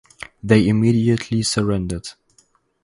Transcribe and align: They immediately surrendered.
They 0.41 0.67
immediately 0.67 1.43
surrendered. 1.43 2.09